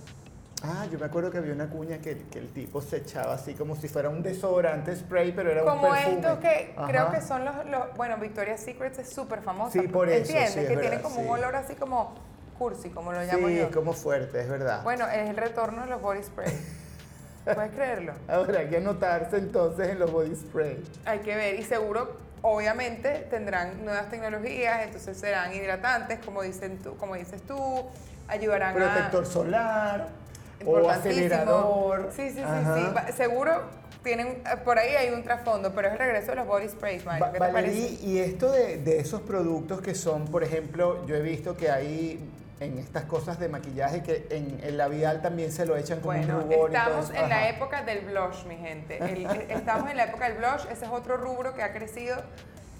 Ah, 0.64 0.86
yo 0.90 0.96
me 0.98 1.06
acuerdo 1.06 1.30
que 1.30 1.38
había 1.38 1.52
una 1.52 1.68
cuña 1.68 1.98
que, 1.98 2.16
que 2.30 2.38
el 2.38 2.52
tipo 2.52 2.80
se 2.80 2.98
echaba 2.98 3.34
así 3.34 3.54
como 3.54 3.74
si 3.74 3.88
fuera 3.88 4.08
un 4.08 4.22
desodorante 4.22 4.94
spray, 4.94 5.32
pero 5.32 5.50
era 5.50 5.64
un 5.64 5.68
Como 5.68 5.90
perfume. 5.90 6.14
estos 6.16 6.38
que 6.38 6.74
creo 6.86 7.10
que 7.10 7.20
son 7.20 7.44
los, 7.44 7.66
los- 7.66 7.96
bueno, 7.96 8.16
Victoria's 8.18 8.60
Secret 8.60 8.96
es 8.98 9.10
súper 9.10 9.42
famosa. 9.42 9.72
Sí, 9.72 9.88
por 9.88 10.08
eso, 10.08 10.18
¿Entiendes? 10.20 10.52
sí, 10.52 10.60
es 10.60 10.68
que 10.68 10.76
tiene 10.76 11.00
como 11.02 11.16
un 11.16 11.24
sí. 11.26 11.30
olor 11.32 11.56
así 11.56 11.74
como 11.74 12.14
cursi, 12.58 12.90
como 12.90 13.12
lo 13.12 13.20
llamo 13.24 13.48
Sí, 13.48 13.56
yo. 13.56 13.64
es 13.64 13.74
como 13.74 13.92
fuerte, 13.92 14.40
es 14.40 14.48
verdad. 14.48 14.84
Bueno, 14.84 15.08
es 15.08 15.28
el 15.28 15.36
retorno 15.36 15.82
de 15.82 15.88
los 15.88 16.00
body 16.00 16.22
spray. 16.22 16.52
¿Puedes 17.44 17.72
creerlo? 17.72 18.12
Ahora 18.28 18.60
hay 18.60 18.68
que 18.68 18.76
anotarse 18.76 19.36
entonces 19.36 19.88
en 19.88 19.98
los 19.98 20.12
body 20.12 20.34
spray. 20.36 20.82
Hay 21.04 21.20
que 21.20 21.34
ver 21.34 21.58
y 21.58 21.62
seguro, 21.62 22.16
obviamente, 22.42 23.26
tendrán 23.30 23.84
nuevas 23.84 24.08
tecnologías, 24.10 24.84
entonces 24.84 25.16
serán 25.16 25.52
hidratantes, 25.52 26.20
como, 26.24 26.42
dicen 26.42 26.78
tú, 26.78 26.96
como 26.96 27.16
dices 27.16 27.42
tú, 27.42 27.56
ayudarán 28.28 28.74
Protector 28.74 29.24
a... 29.24 29.26
solar 29.26 30.08
o 30.64 30.88
acelerador. 30.88 32.10
Sí, 32.14 32.30
sí, 32.30 32.36
sí, 32.36 32.42
Ajá. 32.42 33.04
sí. 33.06 33.12
Seguro 33.12 33.62
tienen, 34.02 34.42
por 34.64 34.78
ahí 34.78 34.94
hay 34.94 35.10
un 35.10 35.22
trasfondo, 35.22 35.72
pero 35.74 35.88
es 35.88 35.94
el 35.94 35.98
regreso 35.98 36.28
de 36.28 36.36
los 36.36 36.46
body 36.46 36.68
sprays, 36.68 37.04
Mario. 37.04 37.26
Y 38.02 38.18
esto 38.18 38.50
de, 38.50 38.78
de 38.78 38.98
esos 38.98 39.20
productos 39.22 39.80
que 39.80 39.94
son, 39.94 40.26
por 40.26 40.42
ejemplo, 40.44 41.04
yo 41.06 41.16
he 41.16 41.22
visto 41.22 41.56
que 41.56 41.70
hay 41.70 42.20
en 42.60 42.78
estas 42.78 43.04
cosas 43.04 43.38
de 43.40 43.48
maquillaje 43.48 44.02
que 44.02 44.26
en 44.30 44.60
el 44.62 44.76
labial 44.78 45.20
también 45.20 45.50
se 45.50 45.66
lo 45.66 45.76
echan 45.76 46.00
como 46.00 46.16
Bueno, 46.16 46.36
un 46.36 46.42
rubor 46.42 46.70
y 46.70 46.74
todo 46.74 47.00
estamos 47.00 47.10
en 47.10 47.28
la 47.28 47.48
época 47.48 47.82
del 47.82 48.00
blush, 48.06 48.44
mi 48.44 48.56
gente. 48.56 48.98
El- 48.98 49.26
estamos 49.50 49.90
en 49.90 49.96
la 49.96 50.04
época 50.04 50.28
del 50.28 50.38
blush, 50.38 50.66
ese 50.70 50.84
es 50.84 50.90
otro 50.90 51.16
rubro 51.16 51.54
que 51.54 51.62
ha 51.62 51.72
crecido 51.72 52.16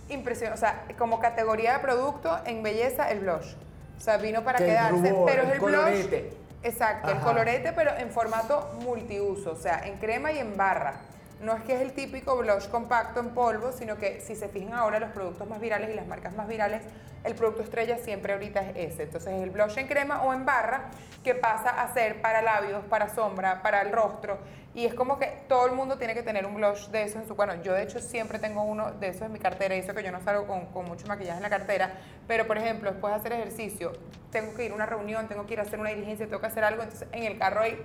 impresionante. 0.09 0.57
O 0.57 0.61
sea, 0.61 0.85
como 0.99 1.19
categoría 1.19 1.75
de 1.75 1.79
producto 1.81 2.39
en 2.45 2.63
belleza, 2.63 3.11
el 3.11 3.21
blush. 3.21 3.55
O 3.97 4.01
sea, 4.01 4.19
vino 4.19 4.45
para 4.45 4.59
Que 4.59 4.65
el 4.65 4.71
quedarse. 4.71 5.11
rubor, 5.11 5.27
pero 5.31 5.43
es 5.43 5.49
el 5.49 5.55
el 5.55 5.59
blush. 5.61 5.75
colorete. 5.75 6.33
Exacto, 6.65 7.11
el 7.11 7.17
Ajá. 7.17 7.25
colorete, 7.27 7.73
pero 7.73 7.97
en 7.97 8.11
formato 8.11 8.71
multiuso, 8.85 9.51
o 9.53 9.57
sea, 9.57 9.81
en 9.85 9.97
crema 9.99 10.31
y 10.31 10.39
en 10.39 10.57
barra. 10.57 10.95
No 11.41 11.57
es 11.57 11.63
que 11.65 11.75
es 11.75 11.81
el 11.81 11.93
típico 11.93 12.37
blush 12.37 12.69
compacto 12.69 13.21
en 13.21 13.31
polvo, 13.31 13.73
sino 13.73 13.97
que 13.97 14.21
si 14.21 14.37
se 14.37 14.49
fijan 14.49 14.75
ahora 14.75 15.01
los 15.01 15.11
productos 15.11 15.49
más 15.49 15.61
virales 15.61 15.91
y 15.91 15.95
las 15.95 16.07
marcas 16.07 16.35
más 16.37 16.47
virales, 16.47 16.83
el 17.25 17.35
producto 17.35 17.63
estrella 17.63 17.99
siempre 17.99 18.33
ahorita 18.33 18.61
es 18.71 18.93
ese. 18.93 19.03
Entonces 19.05 19.33
el 19.43 19.51
blush 19.51 19.79
en 19.79 19.87
crema 19.87 20.23
o 20.23 20.33
en 20.33 20.45
barra 20.45 20.91
que 21.23 21.35
pasa 21.35 21.71
a 21.71 21.93
ser 21.93 22.21
para 22.21 22.43
labios, 22.43 22.85
para 22.85 23.09
sombra, 23.09 23.63
para 23.63 23.83
el 23.83 23.93
rostro. 23.93 24.39
Y 24.75 24.87
es 24.87 24.95
como 24.95 25.19
que 25.19 25.27
todo 25.49 25.67
el 25.67 25.73
mundo 25.73 25.99
tiene 25.99 26.15
que 26.15 26.23
tener 26.23 26.47
un 26.47 26.55
blush 26.55 26.89
de 26.89 27.03
eso 27.03 27.19
en 27.19 27.29
su... 27.29 27.35
Bueno, 27.35 27.55
yo 27.63 27.75
de 27.75 27.83
hecho 27.83 28.01
siempre 28.01 28.39
tengo 28.39 28.63
uno 28.63 28.93
de 28.93 29.09
esos 29.09 29.23
en 29.23 29.33
mi 29.33 29.39
cartera 29.39 29.77
y 29.77 29.81
eso 29.81 29.95
que 29.95 30.03
yo 30.03 30.11
no 30.11 30.21
salgo 30.23 30.47
con, 30.47 30.67
con 30.67 30.87
mucho 30.87 31.07
maquillaje 31.07 31.37
en 31.37 31.43
la 31.43 31.51
cartera. 31.51 31.93
Pero 32.27 32.47
por 32.47 32.57
ejemplo, 32.57 32.91
después 32.91 33.13
de 33.13 33.21
hacer 33.21 33.33
ejercicio, 33.35 33.93
tengo 34.31 34.55
que 34.55 34.65
ir 34.65 34.73
a 34.73 34.75
una 34.75 34.87
reunión, 34.87 35.29
tengo 35.29 35.47
que 35.47 35.55
ir 35.55 35.61
a 35.61 35.65
hacer 35.65 35.79
una 35.79 35.91
diligencia, 35.91 36.27
tengo 36.27 36.41
que 36.41 36.47
hacer 36.47 36.65
algo. 36.65 36.83
Entonces 36.83 37.07
en 37.13 37.25
el 37.25 37.39
carro 37.39 37.61
ahí 37.61 37.79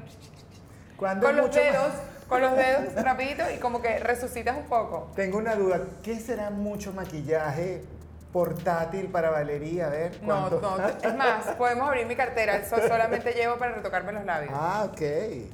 ¿Cuándo 0.98 1.26
con 1.28 1.38
los 1.38 1.46
más? 1.48 1.56
dedos, 1.56 1.94
con 2.28 2.42
los 2.42 2.56
dedos 2.56 2.94
rapidito 3.04 3.44
y 3.56 3.60
como 3.60 3.82
que 3.82 4.00
resucitas 4.00 4.58
un 4.58 4.66
poco. 4.66 5.12
Tengo 5.16 5.38
una 5.38 5.56
duda. 5.56 5.80
¿Qué 6.04 6.20
será 6.20 6.50
mucho 6.50 6.92
maquillaje 6.94 7.84
portátil 8.34 9.08
para 9.08 9.30
Valeria? 9.30 9.88
A 9.88 9.90
ver, 9.90 10.22
No, 10.22 10.50
¿cuánto? 10.50 10.62
no, 10.62 10.88
es 11.10 11.16
más, 11.16 11.46
podemos 11.58 11.88
abrir 11.88 12.06
mi 12.06 12.16
cartera, 12.16 12.58
eso 12.58 12.76
solamente 12.88 13.32
llevo 13.32 13.56
para 13.58 13.74
retocarme 13.76 14.12
los 14.12 14.26
labios. 14.26 14.52
Ah, 14.54 14.88
ok. 14.92 15.02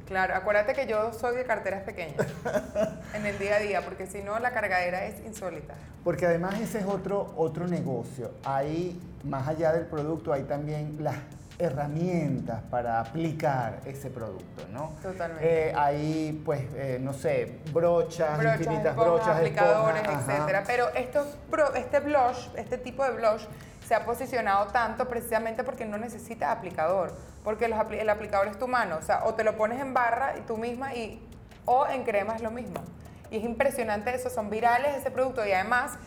Claro, 0.08 0.36
acuérdate 0.36 0.74
que 0.74 0.88
yo 0.88 1.14
soy 1.14 1.36
de 1.36 1.46
carteras 1.46 1.84
pequeñas 1.84 2.26
en 3.14 3.26
el 3.26 3.38
día 3.38 3.56
a 3.58 3.60
día, 3.60 3.82
porque 3.86 4.08
si 4.08 4.22
no 4.22 4.40
la 4.40 4.52
cargadera 4.52 5.06
es 5.06 5.20
insólita. 5.26 5.76
Porque 6.04 6.26
además 6.26 6.60
ese 6.60 6.80
es 6.80 6.86
otro, 6.86 7.34
otro 7.38 7.68
negocio. 7.68 8.32
Hay, 8.44 9.00
más 9.24 9.48
allá 9.48 9.72
del 9.72 9.86
producto, 9.86 10.34
hay 10.34 10.44
también 10.44 10.98
las 11.00 11.16
herramientas 11.64 12.62
para 12.70 13.00
aplicar 13.00 13.80
ese 13.86 14.10
producto, 14.10 14.64
¿no? 14.72 14.94
Totalmente. 15.02 15.70
Eh, 15.70 15.74
hay, 15.76 16.42
pues, 16.46 16.62
eh, 16.76 17.00
no 17.02 17.14
sé, 17.14 17.60
brochas, 17.72 18.38
Brochas, 18.38 18.60
infinitas 18.62 18.96
brochas, 18.96 19.38
aplicadores, 19.38 20.04
etcétera. 20.04 20.64
Pero 20.68 20.90
esto, 20.96 21.26
bro- 21.50 21.74
este 21.76 22.00
blush, 22.00 22.48
este 22.56 22.78
tipo 22.78 23.04
de 23.04 23.12
blush, 23.12 23.46
se 23.88 23.96
ha 23.96 24.06
posicionado 24.06 24.68
tanto 24.68 25.08
precisamente 25.08 25.64
porque 25.64 25.86
no 25.86 25.98
necesita 25.98 26.52
aplicador, 26.52 27.14
porque 27.44 27.68
los 27.68 27.80
el 27.92 28.10
aplicador 28.10 28.48
es 28.48 28.58
tu 28.58 28.68
mano, 28.68 28.98
o 28.98 29.02
sea, 29.02 29.26
o 29.26 29.34
te 29.34 29.44
lo 29.44 29.58
pones 29.58 29.82
en 29.82 29.94
barra 29.94 30.36
y 30.38 30.42
tú 30.42 30.56
misma 30.58 30.94
y 30.96 31.22
o 31.66 31.86
en 31.88 32.04
crema 32.04 32.36
es 32.36 32.42
lo 32.42 32.52
mismo. 32.52 32.82
Y 33.30 33.38
es 33.38 33.44
impresionante 33.44 34.14
eso, 34.16 34.30
son 34.30 34.50
virales 34.50 34.96
ese 34.96 35.12
producto 35.12 35.46
y 35.46 35.52
además 35.52 35.98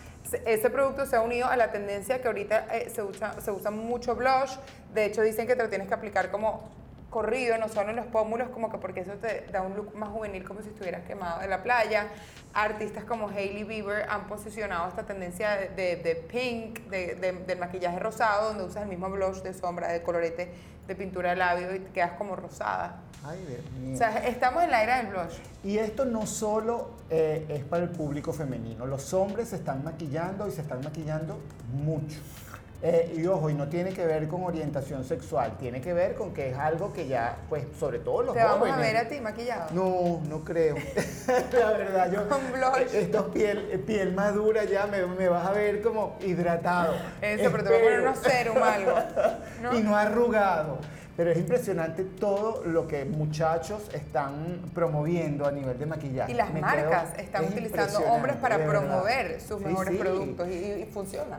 ese 0.45 0.71
producto 0.71 1.07
se 1.07 1.17
ha 1.17 1.21
unido 1.21 1.47
a 1.47 1.57
la 1.57 1.71
tendencia 1.71 2.21
que 2.21 2.29
ahorita 2.29 2.67
eh, 2.77 2.91
se, 2.91 3.03
usa, 3.03 3.41
se 3.41 3.51
usa 3.51 3.71
mucho 3.71 4.15
blush, 4.17 4.57
de 4.95 5.07
hecho 5.07 5.23
dicen 5.23 5.47
que 5.47 5.57
te 5.57 5.63
lo 5.63 5.69
tienes 5.69 5.89
que 5.89 5.95
aplicar 5.95 6.31
como 6.31 6.69
corrido, 7.21 7.57
no 7.57 7.67
solo 7.71 7.89
en 7.91 7.97
los 7.97 8.05
pómulos, 8.07 8.51
como 8.51 8.71
que 8.71 8.77
porque 8.77 9.01
eso 9.01 9.13
te 9.13 9.47
da 9.51 9.63
un 9.63 9.75
look 9.75 9.95
más 9.97 10.11
juvenil, 10.11 10.45
como 10.45 10.61
si 10.61 10.69
estuvieras 10.69 11.03
quemado 11.07 11.41
de 11.41 11.49
la 11.49 11.63
playa. 11.63 12.09
Artistas 12.53 13.05
como 13.05 13.31
Hailey 13.31 13.65
Bieber 13.65 14.07
han 14.11 14.27
posicionado 14.27 14.87
esta 14.87 15.05
tendencia 15.07 15.57
de, 15.57 15.69
de- 15.71 15.97
de 15.97 16.15
pink, 16.17 16.81
de, 16.91 17.15
de- 17.15 17.33
del 17.33 17.59
maquillaje 17.59 17.99
rosado, 17.99 18.49
donde 18.49 18.65
usas 18.65 18.83
el 18.83 18.91
mismo 18.91 19.09
blush 19.09 19.39
de 19.41 19.55
sombra, 19.55 19.89
de 19.91 20.03
colorete, 20.03 20.53
de 20.87 20.95
pintura 20.95 21.31
de 21.31 21.37
labio 21.37 21.75
y 21.75 21.79
te 21.79 21.91
quedas 21.91 22.13
como 22.19 22.37
rosada. 22.37 23.01
Ay, 23.25 23.43
Dios 23.49 23.71
mío. 23.81 23.95
O 23.95 23.97
sea, 23.97 24.19
estamos 24.29 24.63
en 24.63 24.71
la 24.71 24.83
era 24.83 24.99
del 24.99 25.07
blush. 25.07 25.39
Y 25.65 25.79
esto 25.79 26.05
no 26.05 26.27
solo 26.27 26.91
eh, 27.09 27.47
es 27.49 27.65
para 27.65 27.85
el 27.85 27.91
público 27.91 28.35
femenino, 28.35 28.85
los 28.85 29.15
hombres 29.15 29.49
se 29.49 29.57
están 29.57 29.83
maquillando 29.83 30.47
y 30.47 30.51
se 30.51 30.61
están 30.61 30.83
maquillando 30.85 31.39
mucho. 31.73 32.19
Eh, 32.83 33.15
y 33.17 33.27
ojo, 33.27 33.49
y 33.49 33.55
no 33.55 33.69
tiene 33.69 33.91
que 33.93 34.05
ver 34.05 34.29
con 34.29 34.45
orientación 34.45 35.03
sexual, 35.03 35.57
tiene 35.59 35.81
que 35.81 35.95
ver 35.95 36.15
con 36.15 36.35
que 36.35 36.51
es 36.51 36.57
algo 36.59 36.93
que 36.93 37.09
ya, 37.09 37.37
pues, 37.49 37.65
sobre 37.81 37.99
todo 38.01 38.23
los 38.23 38.35
Te 38.35 38.45
vamos 38.45 38.69
a 38.69 38.73
jóvenes. 38.75 38.93
ver 38.93 38.97
a 39.07 39.09
ti 39.09 39.21
maquillado. 39.21 39.71
No, 39.73 40.21
no 40.29 40.45
creo. 40.45 40.77
La 41.53 41.71
verdad, 41.73 42.13
yo. 42.13 42.29
Con 42.29 42.41
blush. 42.53 42.95
Esto 42.95 43.19
es 43.19 43.25
piel, 43.33 43.83
piel 43.87 44.13
madura 44.15 44.65
ya, 44.65 44.87
me, 44.87 45.07
me 45.07 45.29
vas 45.29 45.47
a 45.47 45.53
ver 45.53 45.81
como 45.81 46.17
hidratado. 46.21 46.95
Eso, 47.23 47.51
pero 47.51 47.65
te 47.65 47.71
voy 47.71 47.79
a 47.79 47.83
poner 47.83 48.01
unos 48.03 48.19
serum 48.19 48.63
algo. 48.63 48.93
¿no? 49.63 49.75
Y 49.79 49.83
no 49.83 49.97
arrugado. 49.97 50.79
Pero 51.17 51.31
es 51.31 51.39
impresionante 51.39 52.05
todo 52.05 52.63
lo 52.67 52.87
que 52.87 53.07
muchachos 53.07 53.89
están 53.95 54.61
promoviendo 54.75 55.47
a 55.47 55.51
nivel 55.51 55.79
de 55.79 55.87
maquillaje. 55.87 56.31
Y 56.31 56.35
las 56.35 56.53
Me 56.53 56.61
marcas 56.61 57.13
quedo- 57.13 57.23
están 57.23 57.45
es 57.45 57.51
utilizando 57.53 58.01
hombres 58.01 58.37
para 58.37 58.59
promover 58.67 59.41
sus 59.41 59.59
Sí, 59.61 59.65
mejores 59.65 59.95
sí. 59.95 59.99
productos 59.99 60.47
y, 60.49 60.53
y 60.53 60.85
funciona. 60.93 61.39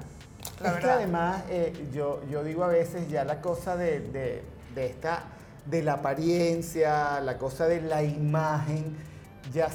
La 0.60 0.70
es 0.74 0.76
que 0.78 0.90
además, 0.90 1.44
eh, 1.50 1.88
yo, 1.94 2.22
yo 2.30 2.44
digo 2.44 2.64
a 2.64 2.68
veces 2.68 3.10
ya 3.10 3.24
la 3.24 3.42
cosa 3.42 3.76
de, 3.78 4.00
de- 4.00 4.44
de 4.76 4.86
esta, 4.86 5.24
de 5.66 5.84
la 5.84 5.94
apariencia, 5.94 7.20
la 7.22 7.38
cosa 7.38 7.68
de 7.68 7.82
la 7.82 8.04
imagen, 8.04 8.96
ya 9.54 9.68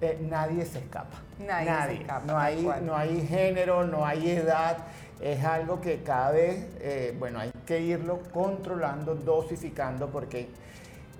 eh, 0.00 0.18
nadie 0.28 0.64
se 0.66 0.78
escapa. 0.78 1.18
Nadie 1.38 1.96
se 1.96 2.02
escapa, 2.02 2.24
No 2.26 2.38
hay, 2.38 2.68
no 2.82 2.96
hay 2.96 3.26
género, 3.26 3.84
no 3.84 4.06
hay 4.06 4.30
edad. 4.30 4.78
Es 5.20 5.44
algo 5.44 5.80
que 5.80 6.02
cada 6.02 6.32
vez, 6.32 6.66
eh, 6.80 7.14
bueno, 7.18 7.38
hay 7.40 7.50
que 7.66 7.80
irlo 7.80 8.20
controlando, 8.32 9.14
dosificando, 9.14 10.08
porque 10.10 10.48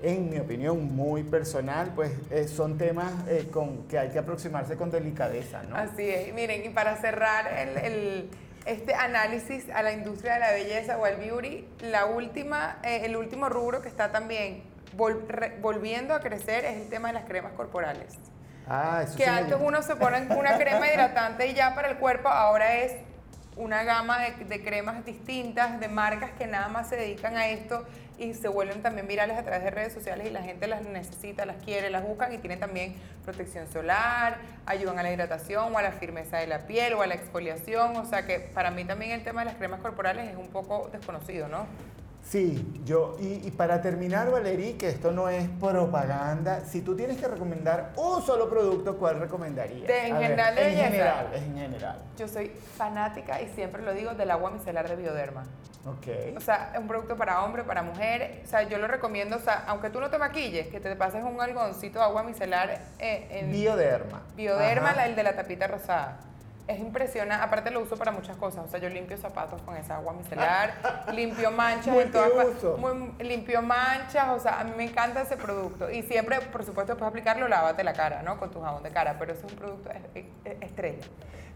en 0.02 0.28
mi 0.28 0.38
opinión 0.38 0.94
muy 0.94 1.23
personal, 1.23 1.92
pues 1.94 2.12
eh, 2.30 2.47
son 2.49 2.76
temas 2.76 3.12
con 3.52 3.85
que 3.88 3.99
hay 3.99 4.11
que 4.11 4.18
aproximarse 4.18 4.76
con 4.76 4.90
delicadeza, 4.90 5.62
¿no? 5.62 5.76
Así 5.76 6.09
es. 6.11 6.35
Miren, 6.35 6.64
y 6.64 6.68
para 6.71 6.97
cerrar 6.97 7.47
el, 7.59 7.78
el- 7.78 8.30
este 8.66 8.94
análisis 8.94 9.68
a 9.75 9.83
la 9.83 9.92
industria 9.92 10.35
de 10.35 10.40
la 10.40 10.50
belleza 10.52 10.99
o 10.99 11.04
al 11.04 11.16
beauty, 11.16 11.66
la 11.80 12.06
última, 12.06 12.78
eh, 12.83 13.02
el 13.04 13.16
último 13.16 13.49
rubro 13.49 13.83
que 13.83 13.88
está 13.88 14.11
también 14.12 14.62
vol- 14.97 15.26
re- 15.28 15.56
volviendo 15.61 16.14
a 16.14 16.21
crecer 16.21 16.64
es 16.64 16.76
el 16.76 16.88
tema 16.88 17.09
de 17.09 17.14
las 17.14 17.25
cremas 17.25 17.52
corporales. 17.52 18.14
Ah, 18.66 19.02
eso 19.04 19.16
Que 19.16 19.25
sí 19.25 19.28
antes 19.30 19.56
uno 19.61 19.83
se 19.83 19.97
pone 19.97 20.26
una 20.35 20.56
crema 20.56 20.87
hidratante 20.90 21.47
y 21.49 21.54
ya 21.54 21.75
para 21.75 21.88
el 21.88 21.97
cuerpo, 21.99 22.28
ahora 22.30 22.75
es 22.76 22.92
una 23.56 23.85
gama 23.85 24.18
de, 24.21 24.44
de 24.47 24.64
cremas 24.64 25.04
distintas, 25.04 25.78
de 25.78 25.88
marcas 25.88 26.30
que 26.38 26.47
nada 26.47 26.68
más 26.68 26.88
se 26.88 26.97
dedican 26.97 27.37
a 27.37 27.47
esto 27.49 27.85
y 28.18 28.35
se 28.35 28.49
vuelven 28.49 28.83
también 28.83 29.06
virales 29.09 29.37
a 29.38 29.42
través 29.42 29.64
de 29.64 29.71
redes 29.71 29.92
sociales 29.92 30.26
y 30.26 30.30
la 30.30 30.42
gente 30.42 30.66
las 30.66 30.83
necesita, 30.83 31.44
las 31.47 31.56
quiere, 31.64 31.90
las 31.90 32.02
buscan 32.04 32.33
y 32.33 32.38
tienen 32.38 32.61
también 32.61 32.94
protección 33.25 33.66
solar, 33.73 34.38
ayudan 34.66 34.99
a 34.99 35.02
la 35.02 35.12
hidratación 35.12 35.75
o 35.75 35.78
a 35.78 35.83
la 35.83 35.92
firmeza 35.92 36.37
de 36.38 36.47
la 36.47 36.61
piel 36.66 36.94
o 36.94 37.02
a 37.02 37.06
la 37.06 37.14
exfoliación. 37.14 37.97
O 37.97 38.04
sea 38.06 38.25
que 38.26 38.38
para 38.38 38.71
mí 38.71 38.85
también 38.85 39.11
el 39.12 39.25
tema 39.25 39.40
de 39.40 39.47
las 39.47 39.56
cremas 39.56 39.80
corporales 39.80 40.30
es 40.30 40.37
un 40.37 40.49
poco 40.49 40.88
desconocido, 40.92 41.49
¿no? 41.49 41.66
Sí, 42.23 42.80
yo, 42.87 43.18
y, 43.21 43.47
y 43.47 43.50
para 43.50 43.83
terminar, 43.83 44.30
Valerí, 44.30 44.75
que 44.75 44.88
esto 44.88 45.11
no 45.12 45.28
es 45.28 45.47
propaganda, 45.61 46.61
si 46.64 46.80
tú 46.80 46.97
tienes 46.97 47.18
que 47.18 47.28
recomendar 47.28 47.92
un 47.97 48.23
solo 48.23 48.49
producto, 48.49 48.97
¿cuál 48.97 49.21
recomendarías? 49.21 49.87
De- 49.87 50.06
en 50.06 50.14
A 50.16 50.18
ver, 50.21 50.26
general 50.30 50.54
de 50.54 50.61
En 50.62 50.68
belleza. 50.68 50.87
general, 50.90 51.26
en 51.35 51.54
general. 51.54 51.99
Yo 52.16 52.26
soy 52.26 52.49
fanática 52.49 53.42
y 53.42 53.49
siempre 53.49 53.83
lo 53.83 53.92
digo 53.92 54.14
del 54.14 54.30
agua 54.30 54.50
micelar 54.50 54.88
de 54.88 54.97
Bioderma. 54.97 55.44
Ok. 55.87 56.37
O 56.37 56.41
sea, 56.41 56.71
es 56.73 56.79
un 56.81 56.88
producto 56.88 57.17
para 57.17 57.43
hombre, 57.45 57.62
para 57.62 57.83
mujer. 57.83 58.41
O 58.45 58.47
sea, 58.47 58.62
yo 58.62 58.79
lo 58.79 58.87
recomiendo, 58.88 59.37
o 59.37 59.41
sea, 59.41 59.64
aunque 59.67 59.91
tú 59.91 60.00
no 60.00 60.09
te 60.11 60.19
maquilles, 60.19 60.69
que 60.69 60.81
te 60.81 60.97
pases 60.97 61.23
un 61.23 61.41
algodoncito 61.41 61.99
de 61.99 62.05
agua 62.07 62.23
micelar 62.23 62.71
eh, 62.99 63.29
en 63.31 63.53
Bioderma. 63.53 64.23
Bioderma, 64.35 64.93
la- 64.95 65.07
el 65.07 65.14
de 65.14 65.23
la 65.23 65.37
tapita 65.37 65.67
rosada. 65.67 66.17
Es 66.66 66.78
impresionante, 66.80 67.44
aparte 67.44 67.71
lo 67.71 67.80
uso 67.83 67.94
para 67.97 68.11
muchas 68.11 68.38
cosas, 68.38 68.64
o 68.64 68.68
sea, 68.68 68.80
yo 68.80 68.88
limpio 68.88 69.18
zapatos 69.18 69.61
con 69.62 69.76
esa 69.76 69.97
agua 69.97 70.14
micelar, 70.14 70.73
limpio 71.14 71.50
manchas 71.50 71.94
en 71.94 72.11
todas 72.11 72.30
muy- 72.78 73.12
limpio 73.23 73.61
manchas, 73.61 74.28
o 74.30 74.40
sea, 74.40 74.61
a 74.61 74.64
mí 74.64 74.73
me 74.75 74.85
encanta 74.85 75.21
ese 75.21 75.37
producto. 75.37 75.90
Y 75.90 76.02
siempre, 76.04 76.40
por 76.40 76.64
supuesto, 76.64 76.97
puedes 76.97 77.11
aplicarlo, 77.11 77.49
lávate 77.49 77.85
la 77.85 77.92
cara, 77.92 78.23
¿no? 78.23 78.38
Con 78.38 78.50
tu 78.50 78.62
jabón 78.62 78.83
de 78.83 78.90
cara, 78.90 79.16
pero 79.18 79.35
eso 79.35 79.47
es 79.47 79.52
un 79.52 79.59
producto 79.59 79.90
es- 79.90 80.25
es- 80.44 80.62
estrella. 80.62 81.04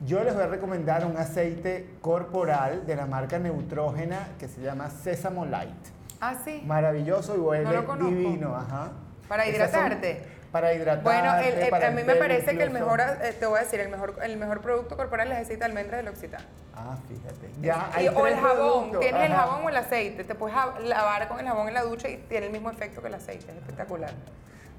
Yo 0.04 0.22
les 0.22 0.34
voy 0.34 0.42
a 0.44 0.46
recomendar 0.46 1.06
un 1.06 1.16
aceite 1.16 1.88
corporal 2.02 2.86
de 2.86 2.94
la 2.94 3.06
marca 3.06 3.38
Neutrógena 3.38 4.28
que 4.38 4.46
se 4.46 4.60
llama 4.60 4.90
Sésamo 4.90 5.46
Light. 5.46 5.74
Ah, 6.20 6.34
sí. 6.44 6.62
Maravilloso 6.66 7.34
y 7.34 7.38
huele 7.38 7.64
No 7.82 7.96
divino, 7.96 8.54
ajá. 8.54 8.90
¿Para 9.26 9.46
hidratarte? 9.48 10.22
Para 10.52 10.72
hidratarte. 10.74 11.02
Bueno, 11.04 11.36
el- 11.38 11.58
el- 11.62 11.68
para 11.70 11.88
a 11.88 11.90
mí 11.90 12.02
me 12.04 12.14
parece 12.16 12.56
que 12.56 12.62
el 12.62 12.70
mejor, 12.70 13.00
eh, 13.00 13.34
te 13.38 13.46
voy 13.46 13.58
a 13.58 13.62
decir, 13.62 13.80
el 13.80 13.88
mejor, 13.88 14.16
el 14.22 14.36
mejor 14.36 14.60
producto 14.60 14.96
corporal 14.96 15.28
es 15.28 15.36
el 15.36 15.42
aceite 15.42 15.58
de 15.60 15.64
almendra 15.66 15.96
del 15.98 16.08
Occitán. 16.08 16.40
Ah, 16.74 16.96
fíjate. 17.08 17.50
Ya, 17.60 17.90
Y- 17.94 17.98
hay 17.98 18.08
o 18.08 18.26
el 18.26 18.34
jabón, 18.36 18.56
productos, 18.56 19.00
tienes 19.00 19.22
el 19.30 19.32
jabón 19.36 19.64
o 19.64 19.68
el 19.68 19.76
aceite, 19.76 20.24
te 20.24 20.34
puedes 20.34 20.56
lavar 20.84 21.28
con 21.28 21.40
el 21.40 21.46
jabón 21.46 21.68
en 21.68 21.74
la 21.74 21.82
ducha 21.82 22.08
y 22.08 22.16
tiene 22.28 22.46
el 22.46 22.52
mismo 22.52 22.70
efecto 22.70 23.00
que 23.02 23.08
el 23.08 23.14
aceite, 23.14 23.50
es 23.50 23.56
espectacular. 23.58 24.10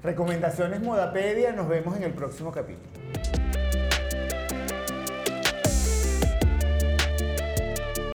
Recomendaciones 0.02 0.80
Modapedia, 0.80 1.52
nos 1.52 1.68
vemos 1.68 1.96
en 1.96 2.04
el 2.04 2.12
próximo 2.14 2.50
capítulo. 2.52 2.88